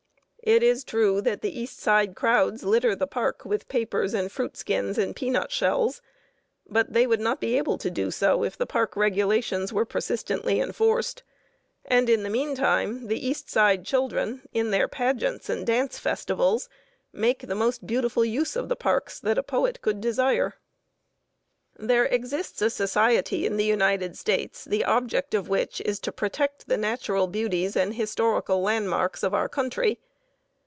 [0.43, 4.57] It is true that the East Side crowds litter the parks with papers and fruit
[4.57, 6.01] skins and peanut shells,
[6.67, 10.59] but they would not be able to do so if the park regulations were persistently
[10.59, 11.21] enforced.
[11.85, 16.67] And in the mean time the East Side children, in their pageants and dance festivals,
[17.13, 20.55] make the most beautiful use of the parks that a poet could desire.
[21.77, 26.67] There exists a society in the United States the object of which is to protect
[26.67, 29.99] the natural beauties and historical landmarks of our country.